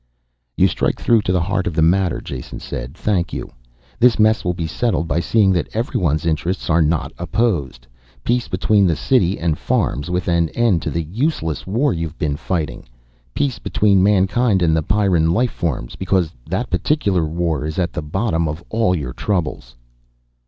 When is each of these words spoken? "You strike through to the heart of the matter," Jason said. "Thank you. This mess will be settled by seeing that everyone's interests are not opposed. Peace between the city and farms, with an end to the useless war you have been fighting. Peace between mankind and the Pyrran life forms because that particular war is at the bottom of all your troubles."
"You 0.57 0.67
strike 0.67 0.99
through 0.99 1.21
to 1.21 1.31
the 1.31 1.41
heart 1.43 1.67
of 1.67 1.75
the 1.75 1.83
matter," 1.83 2.21
Jason 2.21 2.59
said. 2.59 2.95
"Thank 2.95 3.33
you. 3.33 3.51
This 3.99 4.17
mess 4.17 4.43
will 4.43 4.55
be 4.55 4.65
settled 4.65 5.07
by 5.07 5.19
seeing 5.19 5.51
that 5.53 5.69
everyone's 5.75 6.25
interests 6.25 6.71
are 6.71 6.81
not 6.81 7.11
opposed. 7.19 7.85
Peace 8.23 8.47
between 8.47 8.87
the 8.87 8.95
city 8.95 9.37
and 9.37 9.59
farms, 9.59 10.09
with 10.09 10.27
an 10.27 10.49
end 10.55 10.81
to 10.81 10.89
the 10.89 11.03
useless 11.03 11.67
war 11.67 11.93
you 11.93 12.07
have 12.07 12.17
been 12.17 12.35
fighting. 12.35 12.89
Peace 13.35 13.59
between 13.59 14.01
mankind 14.01 14.63
and 14.63 14.75
the 14.75 14.81
Pyrran 14.81 15.29
life 15.33 15.51
forms 15.51 15.95
because 15.95 16.31
that 16.49 16.71
particular 16.71 17.23
war 17.23 17.63
is 17.63 17.77
at 17.77 17.93
the 17.93 18.01
bottom 18.01 18.47
of 18.47 18.63
all 18.69 18.95
your 18.95 19.13
troubles." 19.13 19.75